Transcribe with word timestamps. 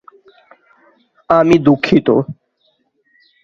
আমি 1.29 1.55
দুঃখিত। 1.65 2.07